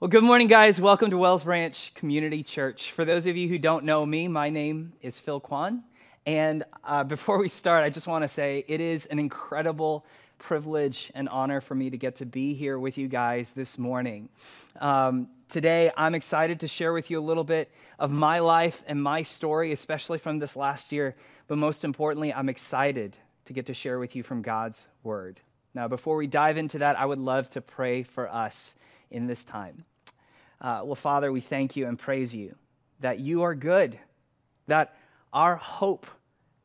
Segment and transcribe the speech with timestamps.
[0.00, 0.80] Well, good morning, guys.
[0.80, 2.90] Welcome to Wells Branch Community Church.
[2.90, 5.84] For those of you who don't know me, my name is Phil Kwan.
[6.24, 10.06] And uh, before we start, I just want to say it is an incredible
[10.38, 14.30] privilege and honor for me to get to be here with you guys this morning.
[14.80, 19.02] Um, today, I'm excited to share with you a little bit of my life and
[19.02, 21.14] my story, especially from this last year.
[21.46, 25.40] But most importantly, I'm excited to get to share with you from God's Word.
[25.74, 28.76] Now, before we dive into that, I would love to pray for us
[29.10, 29.84] in this time.
[30.60, 32.54] Uh, well, Father, we thank you and praise you
[33.00, 33.98] that you are good,
[34.66, 34.94] that
[35.32, 36.06] our hope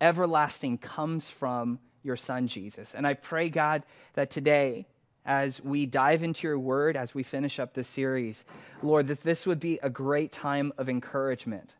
[0.01, 2.93] everlasting comes from your Son, Jesus.
[2.93, 3.83] And I pray, God,
[4.13, 4.85] that today,
[5.25, 8.45] as we dive into your word, as we finish up this series,
[8.83, 11.73] Lord, that this would be a great time of encouragement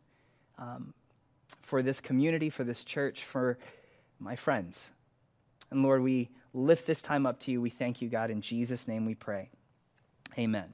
[0.58, 0.94] um,
[1.62, 3.58] for this community, for this church, for
[4.18, 4.90] my friends.
[5.70, 7.60] And Lord, we lift this time up to you.
[7.60, 8.30] We thank you, God.
[8.30, 9.50] In Jesus' name we pray.
[10.38, 10.72] Amen.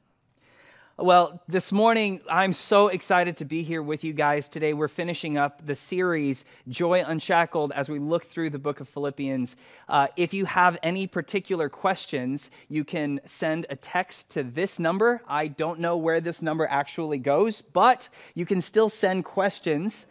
[1.02, 4.72] Well, this morning, I'm so excited to be here with you guys today.
[4.72, 9.56] We're finishing up the series, Joy Unshackled, as we look through the book of Philippians.
[9.88, 15.22] Uh, if you have any particular questions, you can send a text to this number.
[15.26, 20.06] I don't know where this number actually goes, but you can still send questions,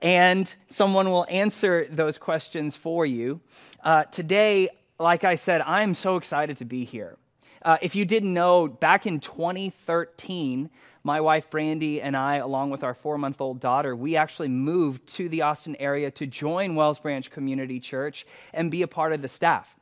[0.00, 3.42] and someone will answer those questions for you.
[3.84, 7.18] Uh, today, like I said, I'm so excited to be here.
[7.62, 10.70] Uh, if you didn't know, back in 2013,
[11.02, 15.06] my wife Brandy and I, along with our four month old daughter, we actually moved
[15.14, 19.22] to the Austin area to join Wells Branch Community Church and be a part of
[19.22, 19.74] the staff.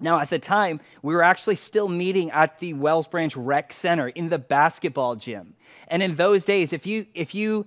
[0.00, 4.08] Now, at the time, we were actually still meeting at the Wells Branch Rec Center
[4.08, 5.54] in the basketball gym.
[5.88, 7.66] And in those days, if you, if you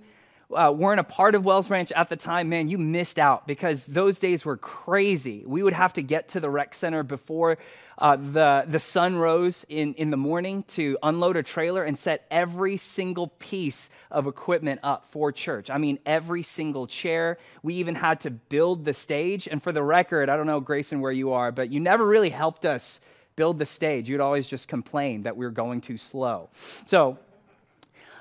[0.54, 3.86] uh, weren't a part of Wells Branch at the time, man, you missed out because
[3.86, 5.44] those days were crazy.
[5.46, 7.58] We would have to get to the rec center before
[7.98, 12.26] uh, the, the sun rose in, in the morning to unload a trailer and set
[12.30, 15.70] every single piece of equipment up for church.
[15.70, 17.38] I mean, every single chair.
[17.62, 19.48] We even had to build the stage.
[19.48, 22.30] And for the record, I don't know, Grayson, where you are, but you never really
[22.30, 23.00] helped us
[23.34, 24.08] build the stage.
[24.08, 26.48] You'd always just complain that we were going too slow.
[26.86, 27.18] So,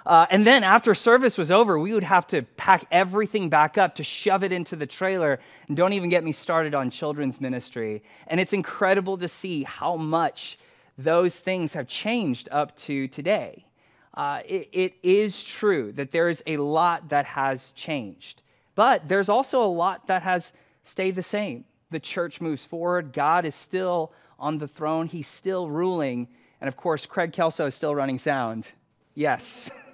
[0.05, 3.95] uh, and then after service was over, we would have to pack everything back up
[3.95, 5.39] to shove it into the trailer.
[5.67, 8.03] And don't even get me started on children's ministry.
[8.27, 10.59] And it's incredible to see how much
[10.97, 13.65] those things have changed up to today.
[14.13, 19.27] Uh, it, it is true that there is a lot that has changed, but there's
[19.27, 21.65] also a lot that has stayed the same.
[21.89, 26.29] The church moves forward, God is still on the throne, He's still ruling.
[26.61, 28.67] And of course, Craig Kelso is still running sound.
[29.15, 29.69] Yes.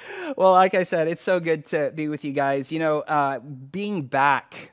[0.36, 2.72] well, like I said, it's so good to be with you guys.
[2.72, 4.72] You know, uh, being back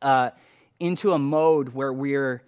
[0.00, 0.30] uh,
[0.80, 2.42] into a mode where we're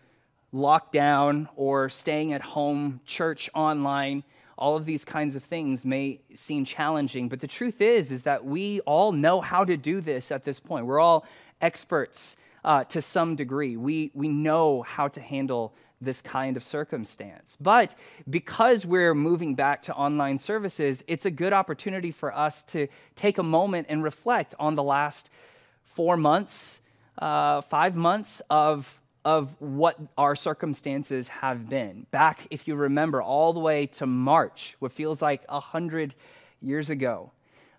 [0.52, 4.22] locked down or staying at home, church online,
[4.56, 8.44] all of these kinds of things may seem challenging, but the truth is, is that
[8.44, 10.86] we all know how to do this at this point.
[10.86, 11.26] We're all
[11.60, 13.76] experts uh, to some degree.
[13.76, 15.74] We, we know how to handle
[16.04, 17.56] this kind of circumstance.
[17.60, 17.94] But
[18.28, 23.38] because we're moving back to online services, it's a good opportunity for us to take
[23.38, 25.30] a moment and reflect on the last
[25.82, 26.80] four months,
[27.18, 32.06] uh, five months of, of what our circumstances have been.
[32.10, 36.14] Back, if you remember, all the way to March, what feels like a hundred
[36.60, 37.30] years ago,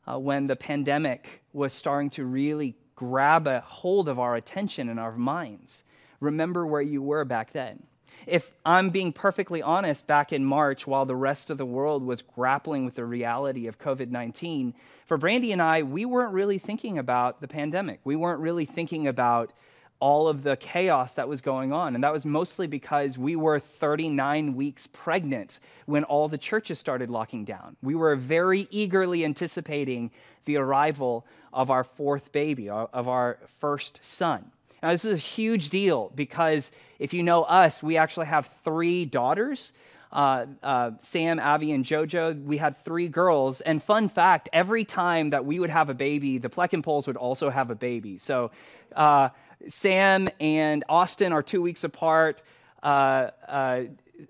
[0.07, 4.99] uh, when the pandemic was starting to really grab a hold of our attention and
[4.99, 5.83] our minds.
[6.19, 7.83] Remember where you were back then.
[8.25, 12.21] If I'm being perfectly honest, back in March, while the rest of the world was
[12.21, 14.73] grappling with the reality of COVID 19,
[15.05, 17.99] for Brandy and I, we weren't really thinking about the pandemic.
[18.03, 19.53] We weren't really thinking about
[19.99, 21.95] all of the chaos that was going on.
[21.95, 27.09] And that was mostly because we were 39 weeks pregnant when all the churches started
[27.09, 27.77] locking down.
[27.81, 30.11] We were very eagerly anticipating
[30.45, 34.51] the arrival of our fourth baby, uh, of our first son.
[34.85, 36.69] Now, this is a huge deal because
[36.99, 39.71] if you know us, we actually have three daughters.
[40.11, 43.61] Uh, uh, Sam, Abby, and JoJo, we had three girls.
[43.61, 47.49] And fun fact every time that we would have a baby, the Pleckenpoles would also
[47.49, 48.19] have a baby.
[48.19, 48.51] So
[48.95, 49.29] uh,
[49.69, 52.43] Sam and Austin are two weeks apart.
[52.83, 53.81] Uh, uh,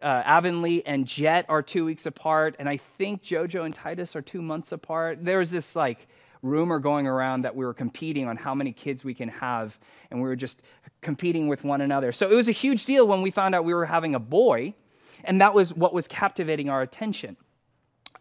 [0.01, 2.55] uh, Avonlea and Jet are two weeks apart.
[2.59, 5.17] And I think JoJo and Titus are two months apart.
[5.21, 6.07] There's this like
[6.45, 9.77] rumor going around that we were competing on how many kids we can have,
[10.11, 10.61] and we were just
[11.01, 12.11] competing with one another.
[12.11, 14.75] So it was a huge deal when we found out we were having a boy,
[15.23, 17.35] and that was what was captivating our attention.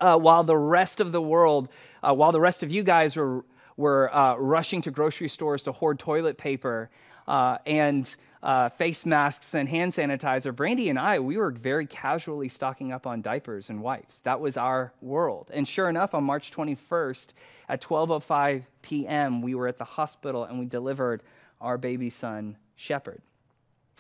[0.01, 1.69] Uh, while the rest of the world,
[2.03, 3.45] uh, while the rest of you guys were,
[3.77, 6.91] were uh, rushing to grocery stores to hoard toilet paper
[7.29, 12.51] uh, and uh, face masks and hand sanitizer, Brandy and I, we were very casually
[12.51, 14.21] stocking up on diapers and wipes.
[14.21, 15.51] That was our world.
[15.53, 17.33] And sure enough, on March 21st
[17.71, 21.23] at 12:05 p.m., we were at the hospital and we delivered
[21.59, 23.23] our baby son, Shepherd.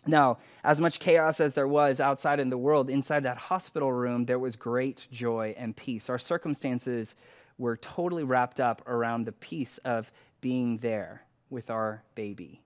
[0.06, 4.26] Now, as much chaos as there was outside in the world, inside that hospital room,
[4.26, 6.10] there was great joy and peace.
[6.10, 7.14] Our circumstances
[7.56, 10.12] were totally wrapped up around the peace of
[10.42, 12.63] being there with our baby.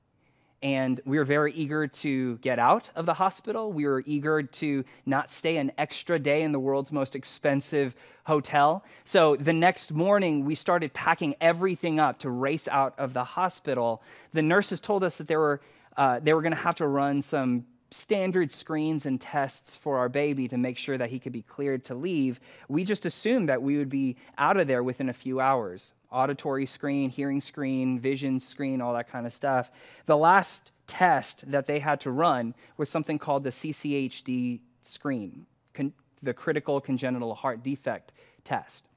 [0.63, 3.73] And we were very eager to get out of the hospital.
[3.73, 7.95] We were eager to not stay an extra day in the world's most expensive
[8.25, 8.85] hotel.
[9.05, 14.03] So the next morning, we started packing everything up to race out of the hospital.
[14.33, 15.61] The nurses told us that there were,
[15.97, 20.09] uh, they were going to have to run some standard screens and tests for our
[20.09, 22.39] baby to make sure that he could be cleared to leave.
[22.69, 26.65] We just assumed that we would be out of there within a few hours auditory
[26.65, 29.71] screen, hearing screen, vision screen, all that kind of stuff.
[30.07, 35.93] The last test that they had to run was something called the CCHD screen, con-
[36.23, 38.13] the critical congenital heart defect
[38.43, 38.89] test.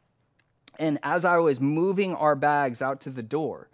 [0.80, 3.68] And as I was moving our bags out to the door,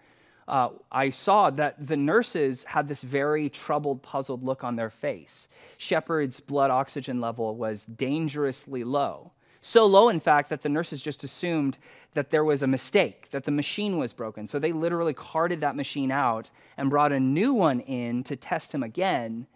[0.47, 5.47] uh, I saw that the nurses had this very troubled, puzzled look on their face.
[5.77, 9.31] Shepherd's blood oxygen level was dangerously low.
[9.59, 11.77] So low, in fact, that the nurses just assumed
[12.13, 14.47] that there was a mistake, that the machine was broken.
[14.47, 18.73] So they literally carted that machine out and brought a new one in to test
[18.73, 19.47] him again.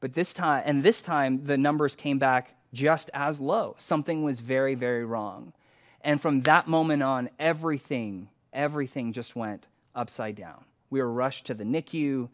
[0.00, 3.76] But this time, and this time, the numbers came back just as low.
[3.78, 5.52] Something was very, very wrong.
[6.00, 10.64] And from that moment on, everything, everything just went upside down.
[10.90, 12.28] We were rushed to the NICU.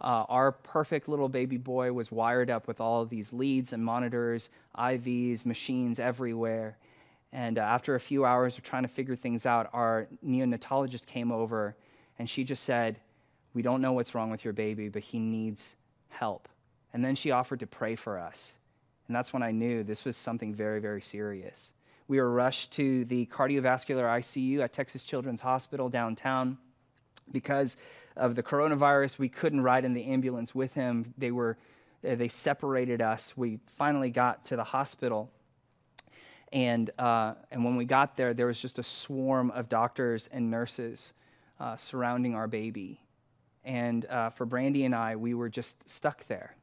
[0.00, 3.84] Uh, our perfect little baby boy was wired up with all of these leads and
[3.84, 6.76] monitors, IVs, machines everywhere.
[7.32, 11.32] And uh, after a few hours of trying to figure things out, our neonatologist came
[11.32, 11.76] over
[12.18, 13.00] and she just said,
[13.54, 15.74] We don't know what's wrong with your baby, but he needs
[16.10, 16.48] help.
[16.92, 18.54] And then she offered to pray for us.
[19.08, 21.72] And that's when I knew this was something very, very serious.
[22.06, 26.58] We were rushed to the cardiovascular ICU at Texas Children's Hospital downtown
[27.30, 27.76] because
[28.16, 31.14] of the coronavirus, we couldn't ride in the ambulance with him.
[31.18, 31.56] They were
[32.06, 33.36] uh, they separated us.
[33.36, 35.30] We finally got to the hospital,
[36.52, 40.50] and uh, and when we got there, there was just a swarm of doctors and
[40.50, 41.12] nurses
[41.58, 43.00] uh, surrounding our baby.
[43.64, 46.56] And uh, for Brandy and I, we were just stuck there.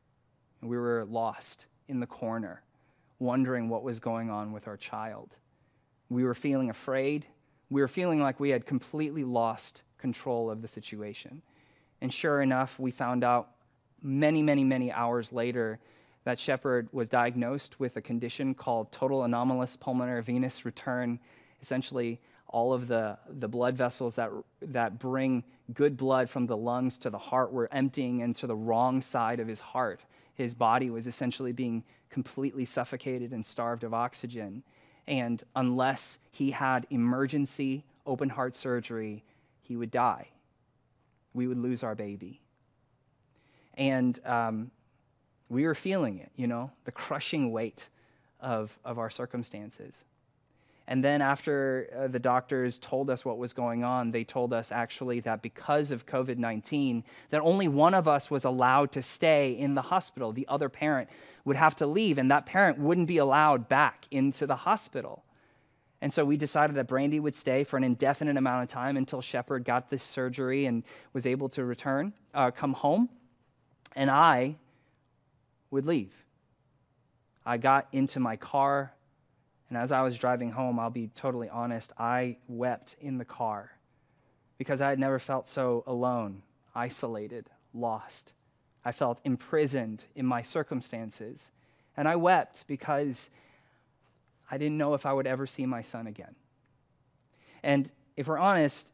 [0.62, 2.62] We were lost in the corner,
[3.18, 5.36] wondering what was going on with our child.
[6.10, 7.26] We were feeling afraid.
[7.72, 11.42] We were feeling like we had completely lost control of the situation.
[12.02, 13.52] And sure enough, we found out
[14.02, 15.80] many, many, many hours later
[16.24, 21.20] that Shepherd was diagnosed with a condition called total anomalous pulmonary venous return.
[21.62, 24.30] Essentially, all of the, the blood vessels that,
[24.62, 25.44] that bring
[25.74, 29.48] good blood from the lungs to the heart were emptying into the wrong side of
[29.48, 30.02] his heart.
[30.34, 34.64] His body was essentially being completely suffocated and starved of oxygen.
[35.08, 39.24] And unless he had emergency open heart surgery,
[39.62, 40.30] he would die.
[41.34, 42.42] We would lose our baby.
[43.76, 44.72] And um,
[45.50, 47.88] we were feeling it, you know, the crushing weight
[48.40, 50.04] of, of our circumstances.
[50.88, 54.72] And then, after uh, the doctors told us what was going on, they told us
[54.72, 59.52] actually that because of COVID 19, that only one of us was allowed to stay
[59.52, 60.34] in the hospital.
[60.34, 61.10] The other parent
[61.46, 65.24] would have to leave, and that parent wouldn't be allowed back into the hospital.
[66.02, 69.22] And so we decided that Brandy would stay for an indefinite amount of time until
[69.22, 70.84] Shepherd got this surgery and
[71.14, 73.08] was able to return, uh, come home.
[73.96, 74.56] And I
[75.70, 76.14] would leave.
[77.46, 78.94] I got into my car,
[79.70, 83.72] and as I was driving home, I'll be totally honest, I wept in the car
[84.58, 86.44] because I had never felt so alone,
[86.76, 88.34] isolated, lost.
[88.84, 91.52] I felt imprisoned in my circumstances.
[91.96, 93.30] And I wept because
[94.52, 96.36] I didn't know if I would ever see my son again.
[97.64, 98.92] And if we're honest,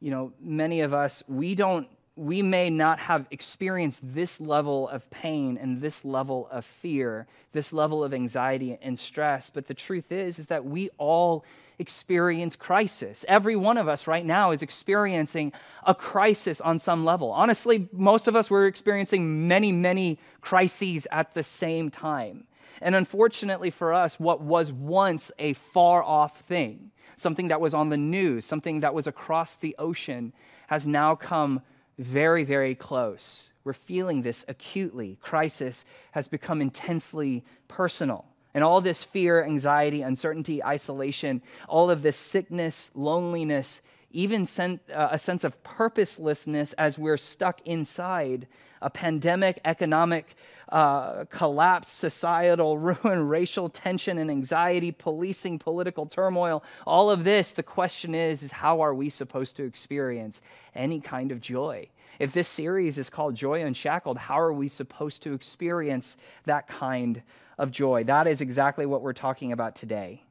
[0.00, 5.08] you know, many of us, we don't, we may not have experienced this level of
[5.10, 9.48] pain and this level of fear, this level of anxiety and stress.
[9.48, 11.44] But the truth is, is that we all
[11.78, 13.24] experience crisis.
[13.26, 15.52] Every one of us right now is experiencing
[15.86, 17.30] a crisis on some level.
[17.30, 22.44] Honestly, most of us were experiencing many, many crises at the same time.
[22.80, 27.90] And unfortunately for us, what was once a far off thing, something that was on
[27.90, 30.32] the news, something that was across the ocean,
[30.68, 31.60] has now come
[31.98, 33.50] very, very close.
[33.64, 35.18] We're feeling this acutely.
[35.20, 38.24] Crisis has become intensely personal.
[38.54, 45.08] And all this fear, anxiety, uncertainty, isolation, all of this sickness, loneliness, even sen- uh,
[45.10, 48.46] a sense of purposelessness as we're stuck inside
[48.82, 50.34] a pandemic, economic
[50.70, 57.62] uh, collapse, societal ruin, racial tension and anxiety, policing, political turmoil, all of this, the
[57.62, 60.40] question is, is how are we supposed to experience
[60.74, 61.88] any kind of joy?
[62.18, 67.22] If this series is called Joy Unshackled, how are we supposed to experience that kind
[67.58, 68.04] of joy?
[68.04, 70.22] That is exactly what we're talking about today.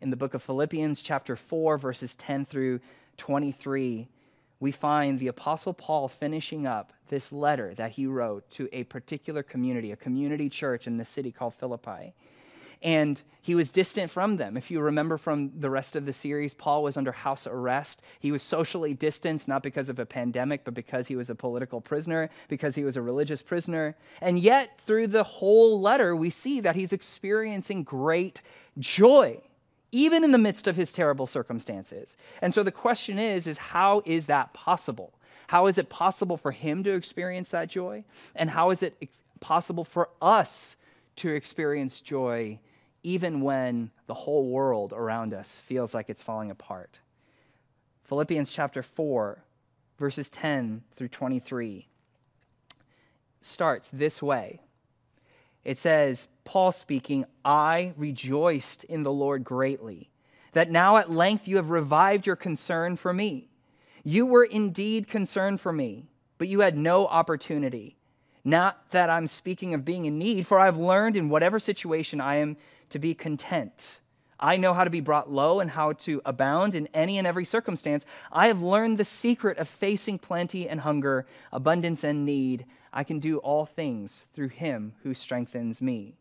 [0.00, 2.80] In the book of Philippians, chapter 4, verses 10 through
[3.18, 4.08] 23,
[4.60, 9.42] we find the Apostle Paul finishing up this letter that he wrote to a particular
[9.42, 12.14] community, a community church in the city called Philippi.
[12.80, 14.56] And he was distant from them.
[14.56, 18.02] If you remember from the rest of the series, Paul was under house arrest.
[18.20, 21.80] He was socially distanced, not because of a pandemic, but because he was a political
[21.80, 23.96] prisoner, because he was a religious prisoner.
[24.20, 28.42] And yet, through the whole letter, we see that he's experiencing great
[28.78, 29.40] joy
[29.90, 32.16] even in the midst of his terrible circumstances.
[32.42, 35.14] And so the question is is how is that possible?
[35.48, 38.04] How is it possible for him to experience that joy?
[38.34, 39.08] And how is it
[39.40, 40.76] possible for us
[41.16, 42.58] to experience joy
[43.02, 46.98] even when the whole world around us feels like it's falling apart?
[48.04, 49.42] Philippians chapter 4,
[49.98, 51.88] verses 10 through 23
[53.40, 54.60] starts this way.
[55.68, 60.08] It says, Paul speaking, I rejoiced in the Lord greatly,
[60.52, 63.50] that now at length you have revived your concern for me.
[64.02, 66.06] You were indeed concerned for me,
[66.38, 67.98] but you had no opportunity.
[68.42, 72.36] Not that I'm speaking of being in need, for I've learned in whatever situation I
[72.36, 72.56] am
[72.88, 74.00] to be content.
[74.40, 77.44] I know how to be brought low and how to abound in any and every
[77.44, 78.06] circumstance.
[78.32, 82.64] I have learned the secret of facing plenty and hunger, abundance and need.
[82.92, 86.14] I can do all things through him who strengthens me.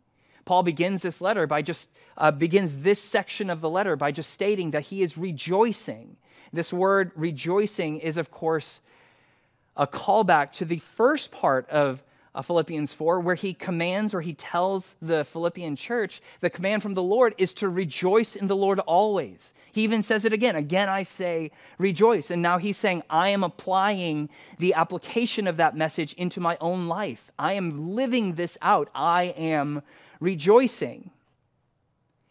[0.45, 4.31] Paul begins this letter by just, uh, begins this section of the letter by just
[4.31, 6.15] stating that he is rejoicing.
[6.53, 8.79] This word rejoicing is, of course,
[9.75, 12.01] a callback to the first part of
[12.37, 16.93] uh, Philippians 4, where he commands or he tells the Philippian church the command from
[16.93, 19.53] the Lord is to rejoice in the Lord always.
[19.71, 20.55] He even says it again.
[20.55, 22.29] Again, I say rejoice.
[22.29, 24.29] And now he's saying, I am applying
[24.59, 27.31] the application of that message into my own life.
[27.39, 28.89] I am living this out.
[28.93, 29.81] I am
[30.19, 31.09] rejoicing.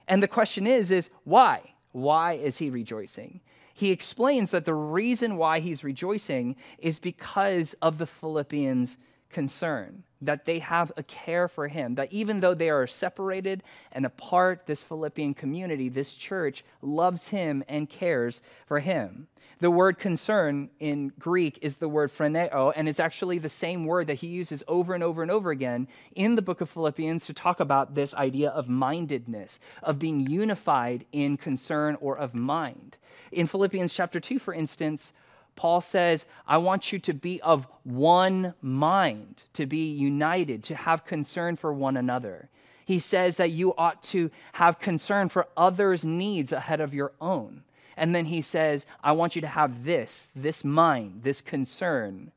[0.06, 1.74] And the question is is why?
[1.90, 3.40] Why is he rejoicing?
[3.74, 8.96] He explains that the reason why he's rejoicing is because of the Philippians'
[9.30, 14.06] concern, that they have a care for him, that even though they are separated and
[14.06, 19.28] apart, this Philippian community, this church, loves him and cares for him.
[19.58, 24.06] The word concern in Greek is the word phroneo, and it's actually the same word
[24.06, 27.32] that he uses over and over and over again in the book of Philippians to
[27.32, 32.98] talk about this idea of mindedness, of being unified in concern or of mind.
[33.32, 35.14] In Philippians chapter 2, for instance,
[35.56, 41.04] Paul says, I want you to be of one mind, to be united, to have
[41.04, 42.48] concern for one another.
[42.84, 47.62] He says that you ought to have concern for others' needs ahead of your own.
[47.96, 52.30] And then he says, I want you to have this, this mind, this concern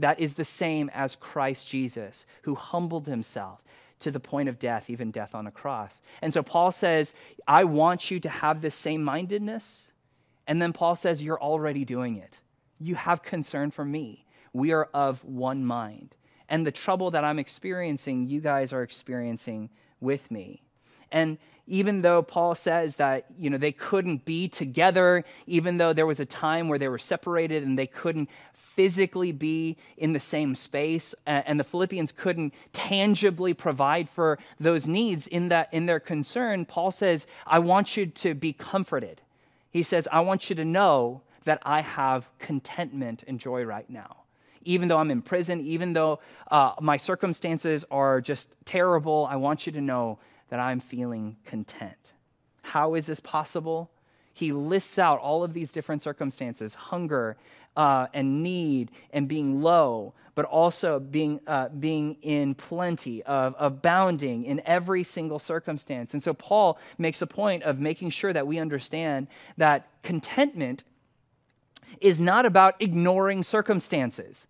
[0.00, 3.62] that is the same as Christ Jesus, who humbled himself
[4.00, 6.00] to the point of death, even death on a cross.
[6.22, 7.14] And so Paul says,
[7.46, 9.92] I want you to have this same mindedness.
[10.46, 12.40] And then Paul says, You're already doing it.
[12.80, 14.24] You have concern for me.
[14.52, 16.16] We are of one mind.
[16.48, 19.70] And the trouble that I'm experiencing, you guys are experiencing
[20.00, 20.62] with me.
[21.12, 26.06] And even though Paul says that you know they couldn't be together, even though there
[26.06, 30.56] was a time where they were separated and they couldn't physically be in the same
[30.56, 36.64] space, and the Philippians couldn't tangibly provide for those needs in that in their concern,
[36.64, 39.20] Paul says, "I want you to be comforted."
[39.70, 44.16] He says, "I want you to know that I have contentment and joy right now."
[44.62, 46.20] even though I'm in prison, even though
[46.50, 50.18] uh, my circumstances are just terrible, I want you to know
[50.50, 52.12] that I'm feeling content.
[52.62, 53.90] How is this possible?
[54.34, 57.36] He lists out all of these different circumstances hunger
[57.76, 64.44] uh, and need and being low, but also being, uh, being in plenty, of abounding
[64.44, 66.14] in every single circumstance.
[66.14, 70.84] And so Paul makes a point of making sure that we understand that contentment
[72.00, 74.46] is not about ignoring circumstances.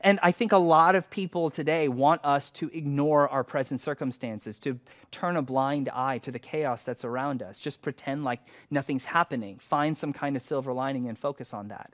[0.00, 4.58] And I think a lot of people today want us to ignore our present circumstances,
[4.60, 4.78] to
[5.10, 8.40] turn a blind eye to the chaos that's around us, just pretend like
[8.70, 11.92] nothing's happening, find some kind of silver lining and focus on that.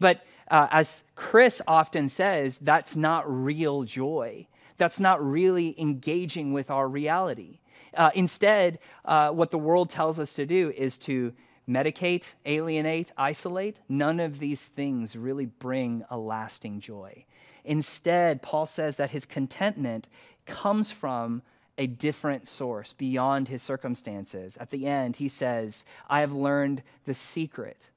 [0.00, 4.48] But uh, as Chris often says, that's not real joy.
[4.76, 7.60] That's not really engaging with our reality.
[7.96, 11.32] Uh, instead, uh, what the world tells us to do is to
[11.68, 17.24] medicate, alienate, isolate, none of these things really bring a lasting joy.
[17.64, 20.08] Instead, Paul says that his contentment
[20.46, 21.42] comes from
[21.76, 24.56] a different source beyond his circumstances.
[24.58, 27.88] At the end, he says, I have learned the secret.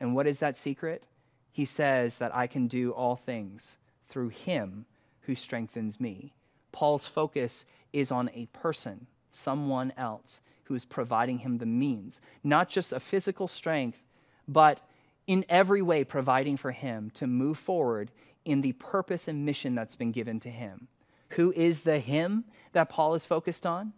[0.00, 1.04] And what is that secret?
[1.52, 4.84] He says that I can do all things through him
[5.22, 6.34] who strengthens me.
[6.72, 12.68] Paul's focus is on a person, someone else who is providing him the means, not
[12.68, 14.02] just a physical strength,
[14.46, 14.80] but
[15.26, 18.10] in every way providing for him to move forward
[18.44, 20.88] in the purpose and mission that's been given to him.
[21.30, 23.92] Who is the him that Paul is focused on?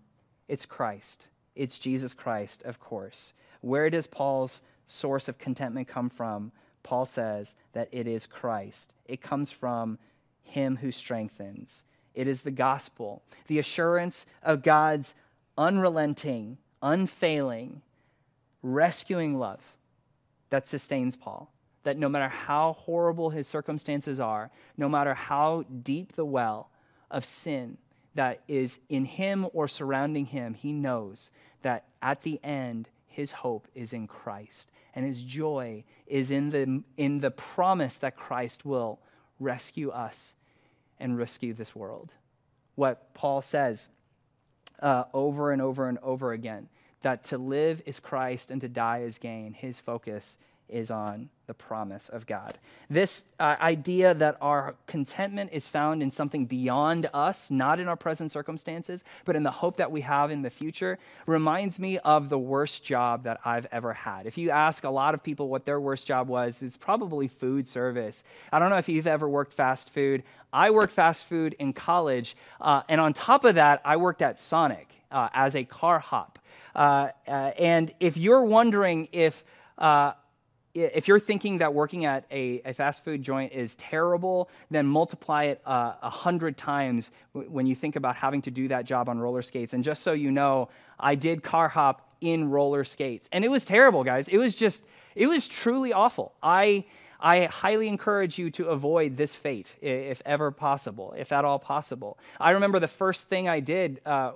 [0.49, 1.27] It's Christ.
[1.55, 3.33] It's Jesus Christ, of course.
[3.61, 6.53] Where does Paul's source of contentment come from?
[6.83, 8.95] Paul says that it is Christ.
[9.05, 9.99] It comes from
[10.43, 11.85] him who strengthens.
[12.15, 15.15] It is the gospel, the assurance of God's
[15.59, 17.83] unrelenting, unfailing,
[18.63, 19.61] rescuing love
[20.51, 21.53] that sustains Paul.
[21.83, 26.71] That no matter how horrible his circumstances are, no matter how deep the well
[27.11, 27.79] of sin
[28.15, 31.31] that is in him or surrounding him, he knows
[31.63, 34.71] that at the end, his hope is in Christ.
[34.95, 38.99] And his joy is in the, in the promise that Christ will
[39.41, 40.35] rescue us
[40.99, 42.13] and rescue this world.
[42.75, 43.89] What Paul says
[44.81, 46.69] uh, over and over and over again
[47.03, 49.53] that to live is Christ and to die is gain.
[49.53, 52.59] His focus is on the promise of God.
[52.91, 57.97] This uh, idea that our contentment is found in something beyond us, not in our
[57.97, 62.29] present circumstances, but in the hope that we have in the future, reminds me of
[62.29, 64.27] the worst job that I've ever had.
[64.27, 67.67] If you ask a lot of people what their worst job was, it's probably food
[67.67, 68.25] service.
[68.53, 70.23] I don't know if you've ever worked fast food.
[70.53, 74.39] I worked fast food in college, uh, and on top of that, I worked at
[74.39, 76.39] Sonic uh, as a car hop.
[76.75, 79.45] Uh, uh, and if you're wondering if
[79.79, 80.13] uh,
[80.83, 85.45] if you're thinking that working at a, a, fast food joint is terrible, then multiply
[85.45, 88.85] it uh, a uh, hundred times w- when you think about having to do that
[88.85, 89.75] job on roller skates.
[89.75, 90.69] And just so you know,
[90.99, 94.29] I did car hop in roller skates, and it was terrible, guys.
[94.29, 94.83] It was just,
[95.15, 96.35] it was truly awful.
[96.43, 96.85] I
[97.21, 102.17] I highly encourage you to avoid this fate if ever possible, if at all possible.
[102.39, 104.33] I remember the first thing I did uh,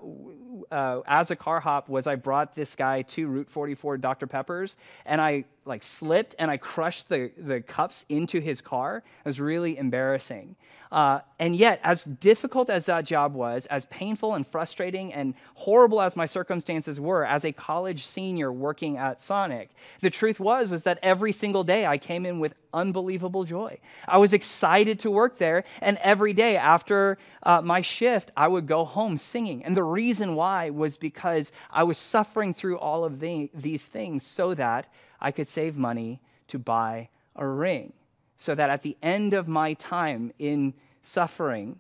[0.71, 4.27] uh, as a car hop was I brought this guy to Route 44 Dr.
[4.27, 8.99] Pepper's and I like slipped and I crushed the, the cups into his car.
[8.99, 10.57] It was really embarrassing.
[10.93, 16.03] Uh, and yet, as difficult as that job was, as painful and frustrating and horrible
[16.03, 19.71] as my circumstances were as a college senior working at Sonic,
[20.03, 23.79] the truth was was that every single day I came in with unbelievable joy.
[24.07, 28.67] I was excited to work there, and every day after uh, my shift, I would
[28.67, 29.65] go home singing.
[29.65, 34.25] And the reason why was because I was suffering through all of the, these things
[34.25, 37.93] so that I could save money to buy a ring
[38.37, 41.79] so that at the end of my time in suffering,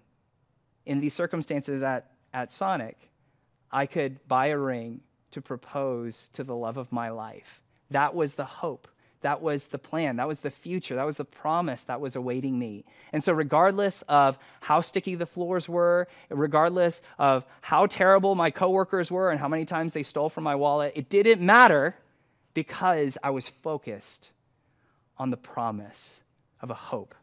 [0.86, 3.10] in these circumstances at, at Sonic,
[3.70, 5.00] I could buy a ring
[5.32, 7.60] to propose to the love of my life.
[7.90, 8.86] That was the hope.
[9.22, 10.16] That was the plan.
[10.16, 10.94] That was the future.
[10.96, 12.84] That was the promise that was awaiting me.
[13.12, 19.10] And so, regardless of how sticky the floors were, regardless of how terrible my coworkers
[19.10, 21.96] were and how many times they stole from my wallet, it didn't matter
[22.54, 24.30] because I was focused
[25.16, 26.20] on the promise
[26.60, 27.14] of a hope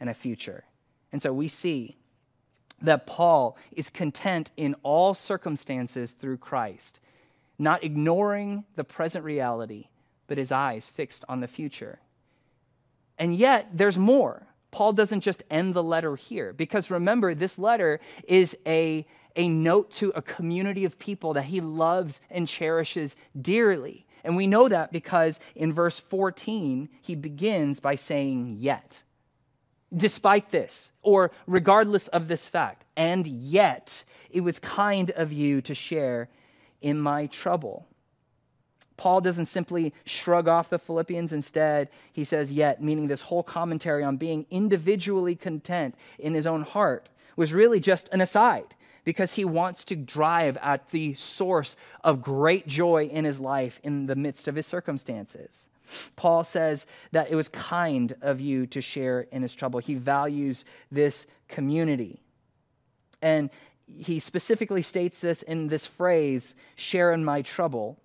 [0.00, 0.64] and a future.
[1.12, 1.96] And so we see
[2.80, 7.00] that Paul is content in all circumstances through Christ,
[7.58, 9.88] not ignoring the present reality,
[10.28, 11.98] but his eyes fixed on the future.
[13.18, 14.46] And yet, there's more.
[14.70, 19.90] Paul doesn't just end the letter here, because remember, this letter is a, a note
[19.92, 24.06] to a community of people that he loves and cherishes dearly.
[24.22, 29.02] And we know that because in verse 14, he begins by saying, Yet.
[29.96, 35.74] Despite this, or regardless of this fact, and yet it was kind of you to
[35.74, 36.28] share
[36.82, 37.86] in my trouble.
[38.98, 41.32] Paul doesn't simply shrug off the Philippians.
[41.32, 46.62] Instead, he says, Yet, meaning this whole commentary on being individually content in his own
[46.62, 52.20] heart was really just an aside because he wants to drive at the source of
[52.20, 55.68] great joy in his life in the midst of his circumstances.
[56.16, 59.80] Paul says that it was kind of you to share in his trouble.
[59.80, 62.20] He values this community.
[63.22, 63.48] And
[63.86, 67.98] he specifically states this in this phrase, share in my trouble,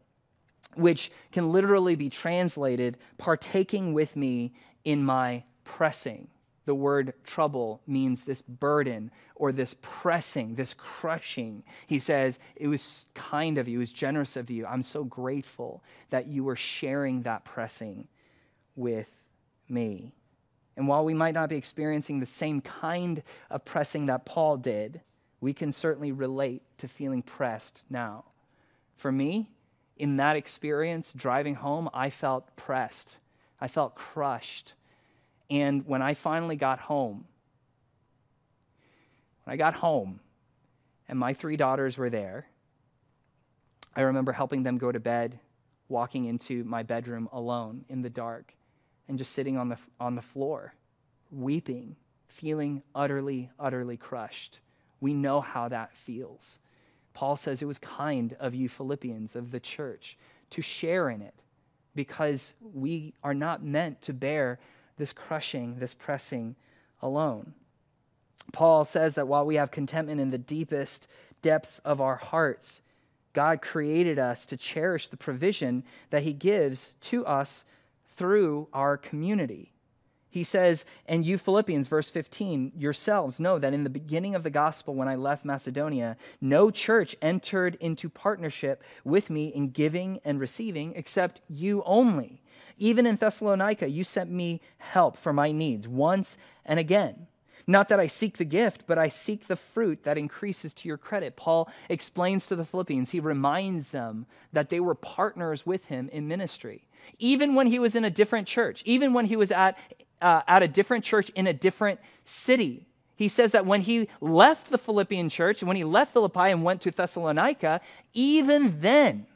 [0.75, 6.27] which can literally be translated, partaking with me in my pressing.
[6.65, 11.63] The word trouble means this burden or this pressing, this crushing.
[11.87, 14.65] He says, It was kind of you, it was generous of you.
[14.65, 18.07] I'm so grateful that you were sharing that pressing
[18.75, 19.09] with
[19.67, 20.13] me.
[20.75, 25.01] And while we might not be experiencing the same kind of pressing that Paul did,
[25.41, 28.25] we can certainly relate to feeling pressed now.
[28.95, 29.49] For me,
[29.97, 33.17] in that experience, driving home, I felt pressed.
[33.61, 34.73] I felt crushed.
[35.49, 37.25] And when I finally got home,
[39.43, 40.19] when I got home
[41.07, 42.47] and my three daughters were there,
[43.95, 45.39] I remember helping them go to bed,
[45.87, 48.53] walking into my bedroom alone in the dark,
[49.07, 50.73] and just sitting on the, on the floor,
[51.31, 51.95] weeping,
[52.27, 54.59] feeling utterly, utterly crushed.
[54.99, 56.57] We know how that feels.
[57.13, 60.17] Paul says it was kind of you, Philippians, of the church,
[60.51, 61.33] to share in it
[61.95, 64.59] because we are not meant to bear
[64.97, 66.55] this crushing, this pressing
[67.01, 67.53] alone.
[68.51, 71.07] Paul says that while we have contentment in the deepest
[71.41, 72.81] depths of our hearts,
[73.33, 77.65] God created us to cherish the provision that he gives to us
[78.15, 79.72] through our community.
[80.33, 84.49] He says, and you Philippians, verse 15, yourselves know that in the beginning of the
[84.49, 90.39] gospel, when I left Macedonia, no church entered into partnership with me in giving and
[90.39, 92.41] receiving except you only.
[92.79, 97.27] Even in Thessalonica, you sent me help for my needs once and again.
[97.67, 100.97] Not that I seek the gift, but I seek the fruit that increases to your
[100.97, 101.35] credit.
[101.35, 106.27] Paul explains to the Philippians, he reminds them that they were partners with him in
[106.27, 106.87] ministry.
[107.19, 109.77] Even when he was in a different church, even when he was at,
[110.21, 114.69] uh, at a different church in a different city, he says that when he left
[114.69, 117.81] the Philippian church, when he left Philippi and went to Thessalonica,
[118.13, 119.27] even then,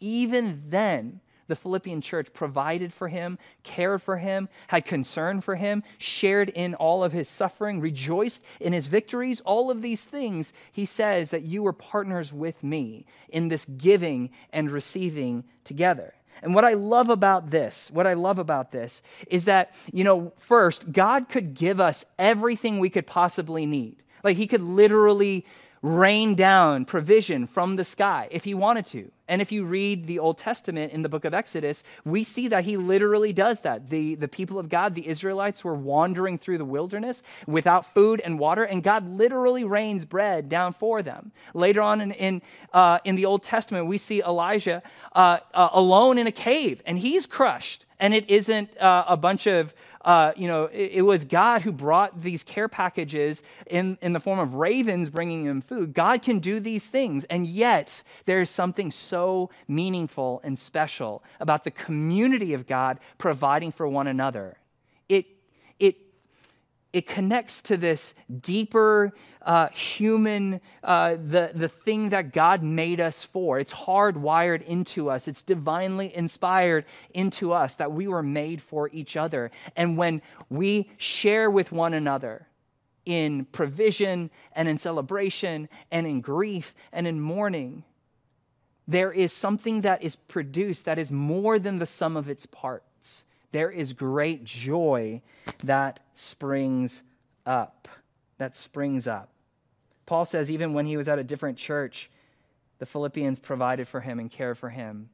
[0.00, 5.82] even then, the Philippian church provided for him, cared for him, had concern for him,
[5.98, 9.40] shared in all of his suffering, rejoiced in his victories.
[9.42, 14.30] All of these things, he says that you were partners with me in this giving
[14.52, 16.14] and receiving together.
[16.40, 20.32] And what I love about this, what I love about this is that, you know,
[20.38, 24.02] first, God could give us everything we could possibly need.
[24.24, 25.44] Like he could literally
[25.82, 29.10] rain down provision from the sky if he wanted to.
[29.28, 32.64] And if you read the Old Testament in the book of Exodus, we see that
[32.64, 33.88] he literally does that.
[33.88, 38.38] The, the people of God, the Israelites, were wandering through the wilderness without food and
[38.38, 41.32] water, and God literally rains bread down for them.
[41.54, 42.42] Later on in, in,
[42.72, 44.82] uh, in the Old Testament, we see Elijah
[45.14, 47.86] uh, uh, alone in a cave, and he's crushed.
[47.98, 49.72] And it isn't uh, a bunch of
[50.04, 54.20] uh, you know, it, it, was God who brought these care packages in, in the
[54.20, 55.94] form of ravens bringing him food.
[55.94, 61.64] God can do these things, and yet there is something so meaningful and special about
[61.64, 64.58] the community of God providing for one another.
[65.08, 65.26] It,
[65.78, 65.96] it,
[66.92, 69.12] it connects to this deeper
[69.44, 73.58] uh, human, uh, the, the thing that God made us for.
[73.58, 79.16] It's hardwired into us, it's divinely inspired into us that we were made for each
[79.16, 79.50] other.
[79.76, 82.46] And when we share with one another,
[83.04, 87.84] in provision and in celebration and in grief and in mourning,
[88.86, 93.24] there is something that is produced that is more than the sum of its parts.
[93.52, 95.22] There is great joy
[95.62, 97.02] that springs
[97.46, 97.88] up.
[98.38, 99.31] That springs up.
[100.12, 102.10] Paul says even when he was at a different church,
[102.78, 105.08] the Philippians provided for him and cared for him.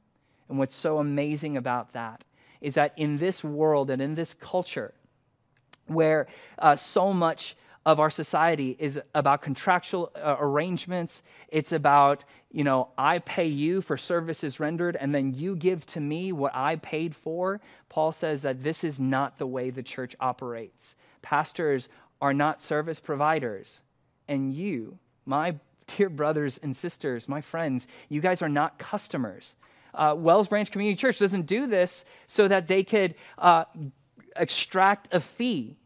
[0.48, 2.24] And what's so amazing about that
[2.60, 4.92] is that in this world and in this culture,
[5.86, 6.26] where
[6.58, 7.54] uh, so much
[7.86, 11.22] of our society is about contractual uh, arrangements.
[11.46, 16.00] It's about, you know, I pay you for services rendered and then you give to
[16.00, 17.60] me what I paid for.
[17.88, 20.96] Paul says that this is not the way the church operates.
[21.22, 21.88] Pastors
[22.20, 23.80] are not service providers,
[24.28, 29.56] and you, my dear brothers and sisters, my friends, you guys are not customers.
[29.94, 33.64] Uh, Wells Branch Community Church doesn't do this so that they could uh,
[34.36, 35.76] extract a fee.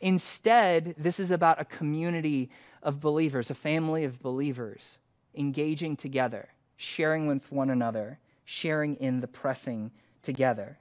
[0.00, 2.50] Instead, this is about a community
[2.82, 4.98] of believers, a family of believers
[5.34, 9.90] engaging together, sharing with one another, sharing in the pressing
[10.22, 10.78] together.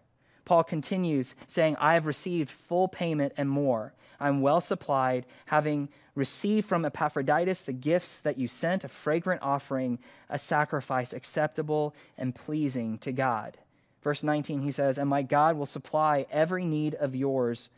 [0.51, 3.93] Paul continues saying, I have received full payment and more.
[4.19, 9.97] I'm well supplied, having received from Epaphroditus the gifts that you sent, a fragrant offering,
[10.29, 13.59] a sacrifice acceptable and pleasing to God.
[14.03, 17.69] Verse 19, he says, And my God will supply every need of yours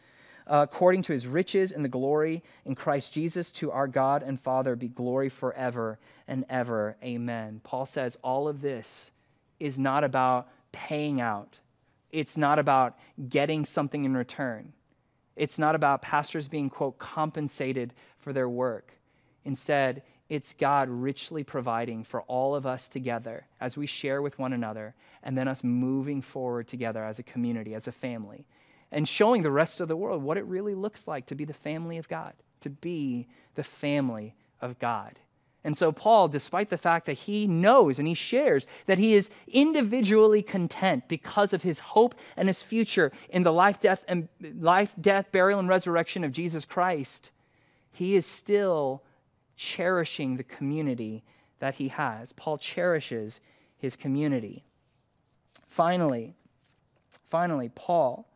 [0.47, 3.51] uh, according to his riches in the glory in Christ Jesus.
[3.51, 6.95] To our God and Father be glory forever and ever.
[7.03, 7.61] Amen.
[7.63, 9.11] Paul says all of this
[9.59, 11.59] is not about paying out,
[12.13, 12.97] it's not about
[13.27, 14.71] getting something in return.
[15.35, 18.93] It's not about pastors being, quote, compensated for their work.
[19.43, 24.53] Instead, it's God richly providing for all of us together as we share with one
[24.53, 28.45] another, and then us moving forward together as a community, as a family,
[28.91, 31.53] and showing the rest of the world what it really looks like to be the
[31.53, 35.17] family of God, to be the family of God.
[35.63, 39.29] And so, Paul, despite the fact that he knows and he shares that he is
[39.47, 44.27] individually content because of his hope and his future in the life, death, and
[44.59, 47.31] life, death, burial, and resurrection of Jesus Christ,
[47.93, 49.03] he is still
[49.55, 51.23] cherishing the community
[51.59, 52.33] that he has.
[52.33, 53.39] Paul cherishes
[53.77, 54.65] his community.
[55.69, 56.35] Finally,
[57.29, 58.27] finally, Paul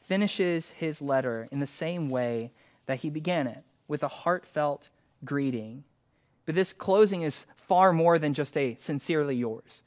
[0.00, 2.50] finishes his letter in the same way
[2.86, 4.88] that he began it, with a heartfelt
[5.24, 5.84] greeting
[6.46, 9.82] but this closing is far more than just a sincerely yours.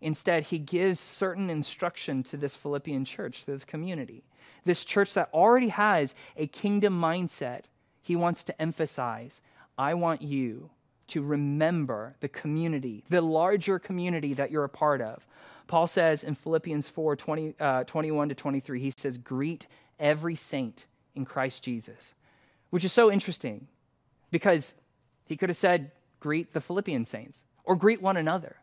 [0.00, 4.22] Instead, he gives certain instruction to this Philippian church, to this community.
[4.64, 7.62] This church that already has a kingdom mindset,
[8.00, 9.42] he wants to emphasize
[9.76, 10.70] I want you
[11.08, 15.26] to remember the community, the larger community that you're a part of.
[15.66, 19.66] Paul says in Philippians 4 20, uh, 21 to 23, he says, Greet
[19.98, 22.14] every saint in Christ Jesus,
[22.70, 23.68] which is so interesting
[24.30, 24.74] because
[25.26, 28.56] he could have said, greet the Philippian saints or greet one another.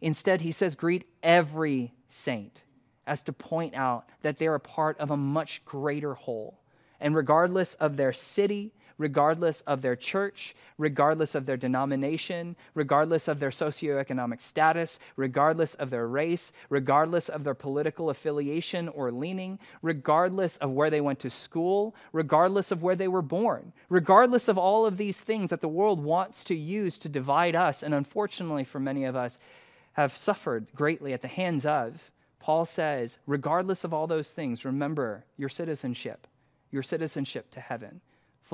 [0.00, 2.64] Instead, he says, greet every saint,
[3.06, 6.60] as to point out that they're a part of a much greater whole.
[7.00, 13.40] And regardless of their city, regardless of their church, regardless of their denomination, regardless of
[13.40, 20.56] their socioeconomic status, regardless of their race, regardless of their political affiliation or leaning, regardless
[20.58, 24.86] of where they went to school, regardless of where they were born, regardless of all
[24.86, 28.80] of these things that the world wants to use to divide us, and unfortunately for
[28.80, 29.38] many of us,
[29.94, 32.10] have suffered greatly at the hands of.
[32.38, 36.26] Paul says, regardless of all those things, remember your citizenship,
[36.70, 38.00] your citizenship to heaven.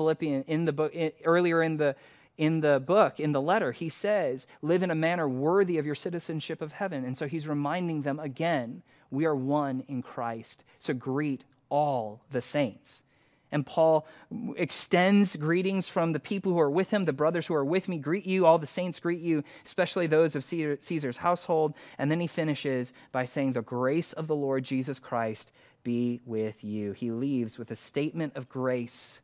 [0.01, 1.95] Philippians in the book in, earlier in the
[2.37, 5.93] in the book, in the letter, he says, live in a manner worthy of your
[5.93, 7.05] citizenship of heaven.
[7.05, 10.63] And so he's reminding them again, we are one in Christ.
[10.79, 13.03] So greet all the saints.
[13.51, 14.07] And Paul
[14.55, 17.97] extends greetings from the people who are with him, the brothers who are with me
[17.97, 21.75] greet you, all the saints greet you, especially those of Caesar's household.
[21.97, 25.51] And then he finishes by saying, The grace of the Lord Jesus Christ
[25.83, 26.93] be with you.
[26.93, 29.19] He leaves with a statement of grace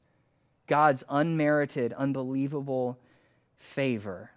[0.68, 3.00] God's unmerited, unbelievable
[3.56, 4.32] favor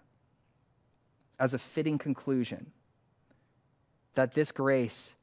[1.39, 2.71] as a fitting conclusion
[4.15, 5.15] that this grace,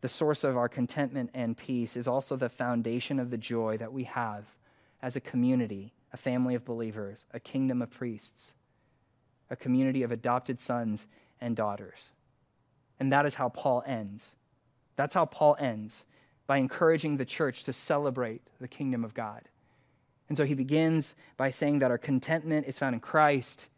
[0.00, 3.92] the source of our contentment and peace, is also the foundation of the joy that
[3.92, 4.44] we have
[5.02, 8.54] as a community, a family of believers, a kingdom of priests,
[9.50, 11.06] a community of adopted sons
[11.40, 12.10] and daughters.
[13.00, 14.34] And that is how Paul ends.
[14.96, 16.04] That's how Paul ends
[16.46, 19.42] by encouraging the church to celebrate the kingdom of God.
[20.28, 23.68] And so he begins by saying that our contentment is found in Christ.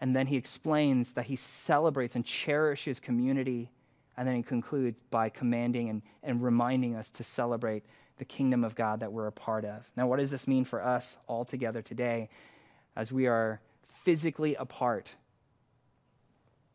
[0.00, 3.70] And then he explains that he celebrates and cherishes community.
[4.16, 7.84] And then he concludes by commanding and, and reminding us to celebrate
[8.18, 9.90] the kingdom of God that we're a part of.
[9.96, 12.28] Now, what does this mean for us all together today
[12.94, 15.10] as we are physically apart?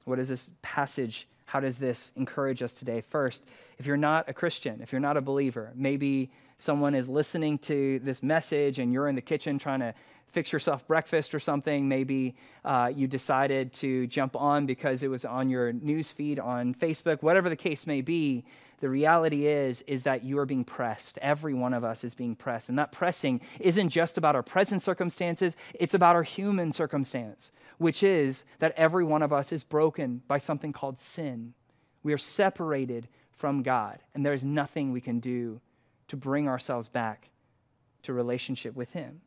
[0.06, 3.02] What does this passage, how does this encourage us today?
[3.02, 3.44] First,
[3.80, 6.30] if you're not a Christian, if you're not a believer, maybe
[6.62, 9.94] someone is listening to this message and you're in the kitchen trying to
[10.28, 11.90] fix yourself breakfast or something.
[11.90, 16.76] Maybe uh, you decided to jump on because it was on your news feed on
[16.76, 18.46] Facebook, whatever the case may be.
[18.80, 21.18] The reality is, is that you are being pressed.
[21.20, 22.70] Every one of us is being pressed.
[22.70, 28.04] And that pressing isn't just about our present circumstances, it's about our human circumstance, which
[28.04, 31.54] is that every one of us is broken by something called sin.
[32.04, 35.60] We are separated from God, and there is nothing we can do
[36.12, 37.30] to bring ourselves back
[38.04, 39.22] to relationship with Him.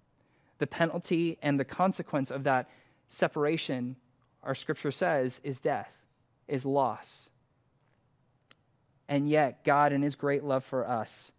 [0.58, 2.68] The penalty and the consequence of that
[3.08, 3.96] separation,
[4.42, 5.90] our scripture says, is death,
[6.46, 7.30] is loss.
[9.08, 11.32] And yet, God, in His great love for us,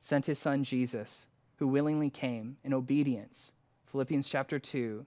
[0.00, 3.52] sent His Son Jesus, who willingly came in obedience.
[3.92, 5.04] Philippians chapter 2,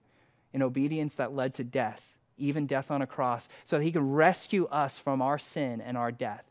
[0.54, 2.04] in obedience that led to death,
[2.38, 5.98] even death on a cross, so that He could rescue us from our sin and
[5.98, 6.44] our death.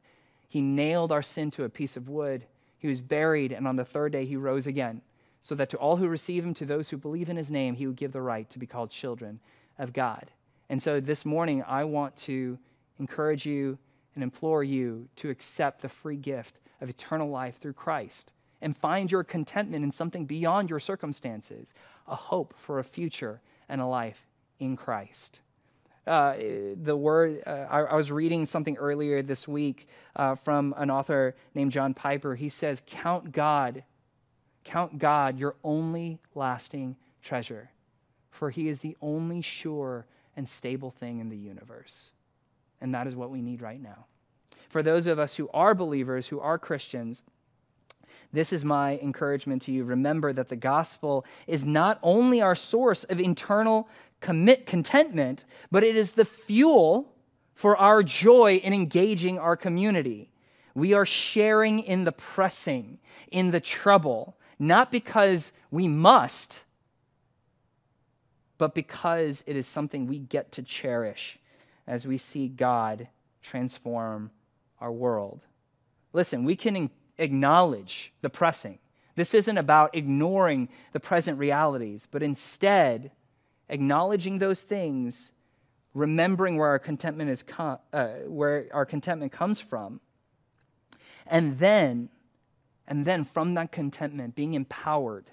[0.49, 2.45] He nailed our sin to a piece of wood
[2.79, 5.03] he was buried, and on the third day he rose again,
[5.43, 7.87] so that to all who receive him, to those who believe in his name, he
[7.87, 9.41] would give the right to be called children
[9.79, 10.31] of God.
[10.69, 12.59] And so this morning, I want to
[12.99, 13.79] encourage you
[14.15, 19.11] and implore you to accept the free gift of eternal life through Christ and find
[19.11, 21.75] your contentment in something beyond your circumstances,
[22.07, 24.27] a hope for a future and a life
[24.59, 25.41] in Christ.
[26.09, 26.37] Uh,
[26.83, 31.37] the word, uh, I, I, was reading something earlier this week uh, from an author
[31.55, 32.35] named John Piper.
[32.35, 33.85] He says, Count God,
[34.65, 37.71] count God your only lasting treasure,
[38.31, 42.11] for he is the only sure and stable thing in the universe.
[42.81, 44.07] And that is what we need right now.
[44.69, 47.23] For those of us who are believers, who are Christians,
[48.33, 49.85] this is my encouragement to you.
[49.85, 53.89] Remember that the gospel is not only our source of internal
[54.21, 57.15] commit contentment, but it is the fuel
[57.55, 60.31] for our joy in engaging our community.
[60.75, 62.99] We are sharing in the pressing,
[63.31, 66.63] in the trouble, not because we must,
[68.59, 71.39] but because it is something we get to cherish
[71.87, 73.09] as we see God
[73.43, 74.31] transform
[74.81, 75.41] our world.
[76.13, 78.79] Listen, we can acknowledge the pressing.
[79.17, 83.11] This isn't about ignoring the present realities, but instead
[83.69, 85.33] acknowledging those things,
[85.95, 90.01] remembering where our contentment is com- uh, where our contentment comes from,
[91.27, 92.09] and then,
[92.87, 95.31] and then from that contentment, being empowered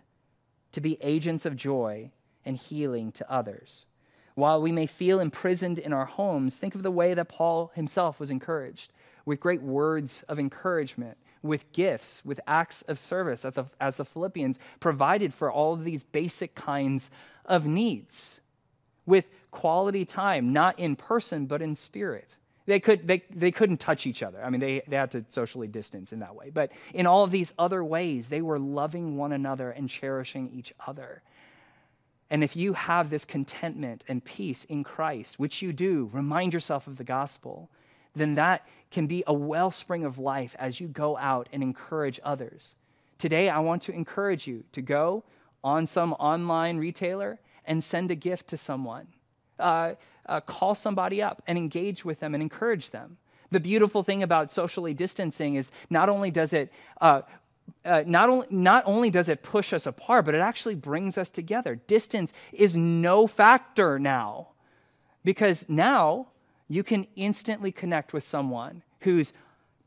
[0.71, 2.11] to be agents of joy
[2.43, 3.85] and healing to others.
[4.35, 8.19] While we may feel imprisoned in our homes, think of the way that Paul himself
[8.19, 8.91] was encouraged
[9.25, 14.05] with great words of encouragement, with gifts, with acts of service, as the, as the
[14.05, 17.09] Philippians provided for all of these basic kinds
[17.45, 18.41] of needs,
[19.05, 22.35] with quality time, not in person, but in spirit.
[22.65, 24.43] They, could, they, they couldn't touch each other.
[24.43, 26.49] I mean, they, they had to socially distance in that way.
[26.49, 30.73] But in all of these other ways, they were loving one another and cherishing each
[30.87, 31.21] other.
[32.31, 36.87] And if you have this contentment and peace in Christ, which you do, remind yourself
[36.87, 37.69] of the gospel,
[38.15, 42.75] then that can be a wellspring of life as you go out and encourage others.
[43.19, 45.23] Today, I want to encourage you to go
[45.65, 49.07] on some online retailer and send a gift to someone.
[49.59, 49.95] Uh,
[50.27, 53.17] uh, call somebody up and engage with them and encourage them.
[53.49, 57.21] The beautiful thing about socially distancing is not only does it uh,
[57.83, 61.31] uh, not, only, not only does it push us apart, but it actually brings us
[61.31, 61.75] together.
[61.87, 64.49] Distance is no factor now
[65.23, 66.27] because now
[66.67, 69.33] you can instantly connect with someone who's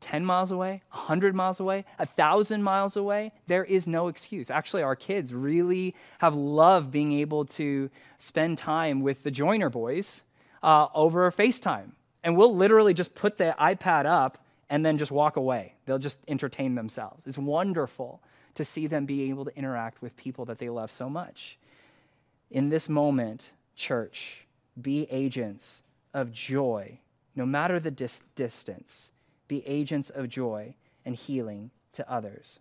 [0.01, 4.51] 10 miles away, 100 miles away, 1,000 miles away, there is no excuse.
[4.51, 10.23] Actually, our kids really have loved being able to spend time with the Joiner boys
[10.63, 11.93] uh, over FaceTime.
[12.23, 14.39] And we'll literally just put the iPad up
[14.71, 15.75] and then just walk away.
[15.87, 17.27] They'll just entertain themselves.
[17.27, 18.21] It's wonderful
[18.55, 21.59] to see them be able to interact with people that they love so much.
[22.51, 24.47] In this moment, church,
[24.81, 25.83] be agents
[26.13, 26.99] of joy,
[27.37, 29.11] no matter the dis- distance.
[29.49, 32.61] Be agents of joy and healing to others.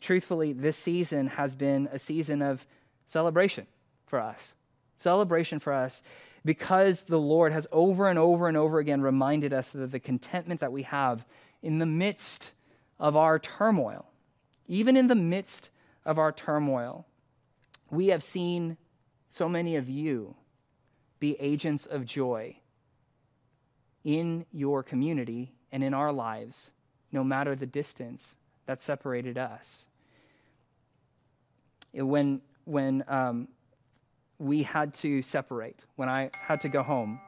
[0.00, 2.66] Truthfully, this season has been a season of
[3.06, 3.66] celebration
[4.06, 4.54] for us.
[4.96, 6.02] Celebration for us
[6.44, 10.60] because the Lord has over and over and over again reminded us that the contentment
[10.60, 11.24] that we have
[11.62, 12.52] in the midst
[12.98, 14.06] of our turmoil,
[14.66, 15.70] even in the midst
[16.04, 17.06] of our turmoil,
[17.90, 18.76] we have seen
[19.28, 20.34] so many of you
[21.20, 22.56] be agents of joy
[24.02, 26.70] in your community and in our lives,
[27.10, 29.86] no matter the distance that separated us.
[31.92, 33.48] When, when um,
[34.38, 37.20] we had to separate, when I had to go home,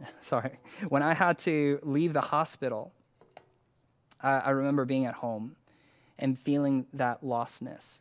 [0.20, 2.92] sorry, when I had to leave the hospital,
[4.20, 5.56] I, I remember being at home
[6.18, 7.98] and feeling that lostness.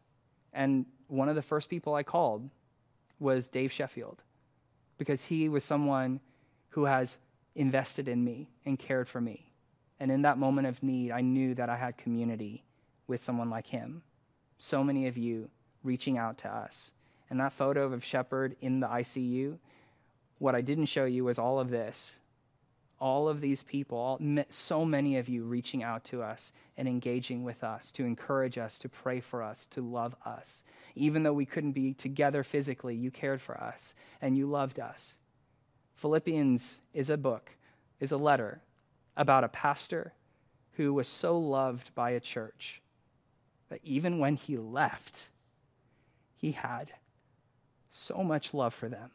[0.54, 2.49] And one of the first people I called
[3.19, 4.21] was Dave Sheffield
[4.97, 6.19] because he was someone
[6.69, 7.17] who has
[7.55, 9.51] invested in me and cared for me.
[9.99, 12.63] And in that moment of need, I knew that I had community
[13.07, 14.01] with someone like him.
[14.57, 15.49] So many of you
[15.83, 16.93] reaching out to us.
[17.29, 19.57] And that photo of Shepherd in the ICU,
[20.39, 22.19] what I didn't show you was all of this.
[22.99, 27.43] All of these people, all, so many of you reaching out to us and engaging
[27.43, 30.63] with us to encourage us, to pray for us, to love us.
[30.93, 35.17] Even though we couldn't be together physically, you cared for us and you loved us.
[36.01, 37.51] Philippians is a book,
[37.99, 38.59] is a letter
[39.15, 40.13] about a pastor
[40.71, 42.81] who was so loved by a church
[43.69, 45.29] that even when he left,
[46.35, 46.93] he had
[47.91, 49.11] so much love for them.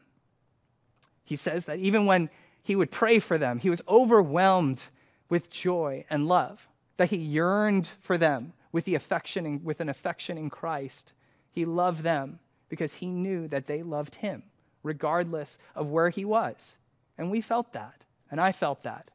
[1.25, 2.31] He says that even when
[2.62, 4.85] he would pray for them, he was overwhelmed
[5.29, 6.68] with joy and love,
[6.99, 11.14] that he yearned for them with, the affection with an affection in Christ.
[11.51, 14.44] He loved them because he knew that they loved him
[14.87, 16.77] regardless of where he was.
[17.19, 19.11] And we felt that, and I felt that.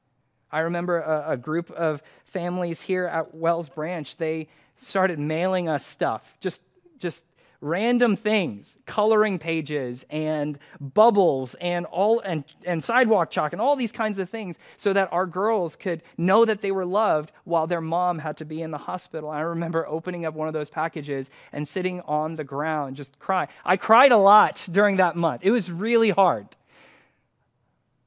[0.51, 5.85] I remember a, a, group of families here at Wells Branch, they started mailing us
[5.85, 6.61] stuff, just,
[6.99, 7.23] just
[7.61, 13.91] random things, coloring pages and bubbles and all and, and sidewalk chalk and all these
[13.91, 17.79] kinds of things so that our girls could know that they were loved while their
[17.79, 19.29] mom had to be in the hospital.
[19.29, 23.47] I remember opening up one of those packages and sitting on the ground just cry.
[23.63, 25.41] I cried a lot during that month.
[25.43, 26.47] It was really hard.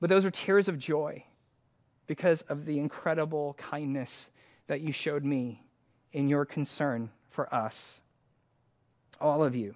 [0.01, 1.25] But those were tears of joy
[2.07, 4.31] because of the incredible kindness
[4.67, 5.63] that you showed me
[6.13, 8.01] in your concern for us.
[9.21, 9.75] All of you,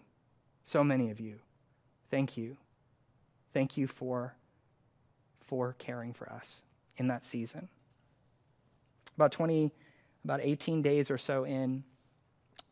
[0.65, 1.37] so many of you,
[2.11, 2.57] thank you.
[3.53, 4.35] Thank you for,
[5.41, 6.63] for caring for us
[6.97, 7.69] in that season.
[9.17, 9.73] About 20,
[10.25, 11.85] about 18 days or so in,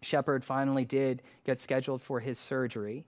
[0.03, 3.07] Shepherd finally did get scheduled for his surgery.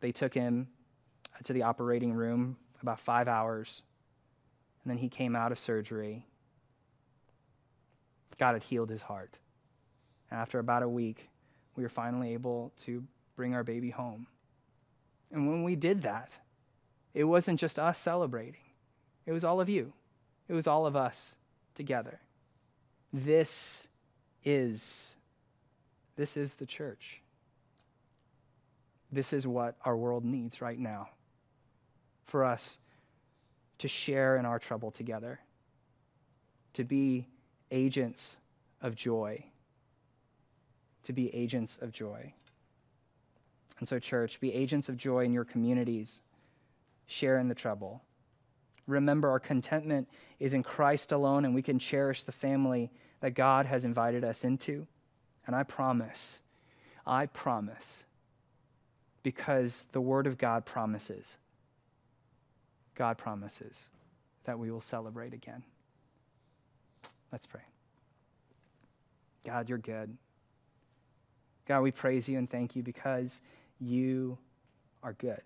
[0.00, 0.68] They took him
[1.34, 3.82] uh, to the operating room about five hours,
[4.82, 6.26] and then he came out of surgery.
[8.38, 9.38] God had healed his heart.
[10.30, 11.28] And after about a week,
[11.76, 13.04] we were finally able to
[13.36, 14.26] bring our baby home.
[15.30, 16.30] And when we did that,
[17.14, 18.60] it wasn't just us celebrating,
[19.24, 19.92] it was all of you,
[20.48, 21.36] it was all of us
[21.74, 22.20] together.
[23.12, 23.88] This
[24.44, 25.16] is
[26.16, 27.20] this is the church.
[29.12, 31.10] This is what our world needs right now.
[32.24, 32.78] For us
[33.78, 35.38] to share in our trouble together,
[36.72, 37.28] to be
[37.70, 38.38] agents
[38.80, 39.44] of joy
[41.06, 42.32] to be agents of joy.
[43.78, 46.20] And so, church, be agents of joy in your communities.
[47.06, 48.02] Share in the trouble.
[48.86, 52.90] Remember, our contentment is in Christ alone, and we can cherish the family
[53.20, 54.86] that God has invited us into.
[55.46, 56.40] And I promise,
[57.06, 58.04] I promise,
[59.22, 61.38] because the Word of God promises,
[62.94, 63.88] God promises
[64.44, 65.62] that we will celebrate again.
[67.30, 67.62] Let's pray.
[69.44, 70.16] God, you're good.
[71.66, 73.40] God, we praise you and thank you because
[73.78, 74.38] you
[75.02, 75.42] are good.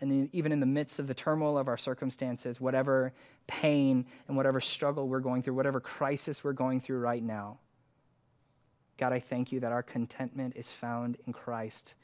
[0.00, 3.12] And even in the midst of the turmoil of our circumstances, whatever
[3.46, 7.58] pain and whatever struggle we're going through, whatever crisis we're going through right now,
[8.96, 11.94] God, I thank you that our contentment is found in Christ,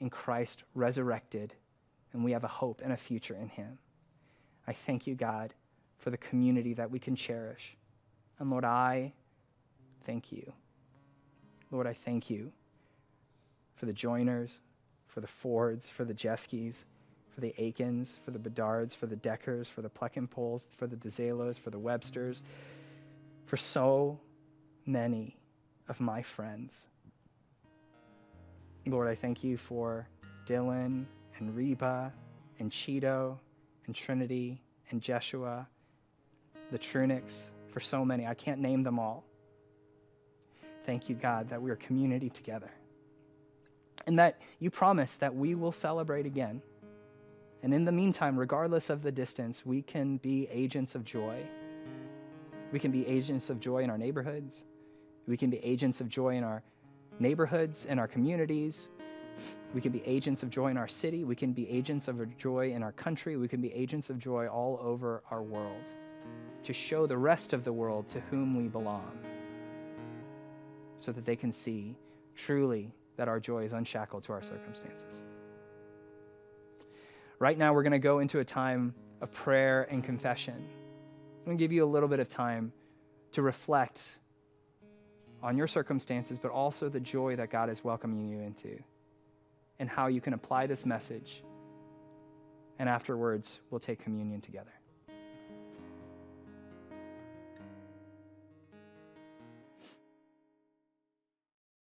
[0.00, 1.54] in Christ resurrected,
[2.12, 3.78] and we have a hope and a future in him.
[4.66, 5.54] I thank you, God,
[5.98, 7.76] for the community that we can cherish.
[8.38, 9.12] And Lord, I
[10.04, 10.52] thank you.
[11.70, 12.52] Lord, I thank you
[13.74, 14.60] for the Joiners,
[15.06, 16.84] for the Fords, for the Jeskis,
[17.34, 21.58] for the Aikens, for the Bedards, for the Deckers, for the Pleckenpoles, for the DeZalos,
[21.58, 22.42] for the Websters,
[23.46, 24.18] for so
[24.86, 25.36] many
[25.88, 26.88] of my friends.
[28.86, 30.08] Lord, I thank you for
[30.46, 31.04] Dylan
[31.38, 32.12] and Reba
[32.58, 33.38] and Cheeto
[33.86, 34.60] and Trinity
[34.90, 35.68] and Jeshua,
[36.70, 38.26] the Trunics, for so many.
[38.26, 39.27] I can't name them all.
[40.88, 42.70] Thank you, God, that we are community together.
[44.06, 46.62] And that you promise that we will celebrate again.
[47.62, 51.42] And in the meantime, regardless of the distance, we can be agents of joy.
[52.72, 54.64] We can be agents of joy in our neighborhoods.
[55.26, 56.62] We can be agents of joy in our
[57.18, 58.88] neighborhoods and our communities.
[59.74, 61.22] We can be agents of joy in our city.
[61.22, 63.36] We can be agents of joy in our country.
[63.36, 65.84] We can be agents of joy all over our world
[66.62, 69.12] to show the rest of the world to whom we belong
[70.98, 71.96] so that they can see
[72.34, 75.22] truly that our joy is unshackled to our circumstances.
[77.38, 80.54] Right now, we're going to go into a time of prayer and confession.
[80.54, 82.72] I'm going to give you a little bit of time
[83.32, 84.02] to reflect
[85.42, 88.78] on your circumstances, but also the joy that God is welcoming you into
[89.78, 91.42] and how you can apply this message.
[92.78, 94.72] And afterwards, we'll take communion together.